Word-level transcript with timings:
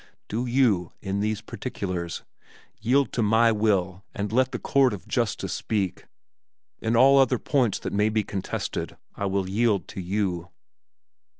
Do 0.29 0.47
you, 0.47 0.91
in 0.99 1.19
these 1.19 1.41
particulars, 1.41 2.23
yield 2.81 3.13
to 3.13 3.21
my 3.21 3.51
will 3.51 4.03
and 4.15 4.31
let 4.31 4.51
the 4.51 4.57
court 4.57 4.93
of 4.93 5.07
justice 5.07 5.53
speak; 5.53 6.07
in 6.79 6.95
all 6.95 7.19
other 7.19 7.37
points 7.37 7.77
that 7.77 7.93
may 7.93 8.09
be 8.09 8.23
contested 8.23 8.97
I 9.13 9.27
will 9.27 9.47
yield 9.47 9.87
to 9.89 10.01
you." 10.01 10.49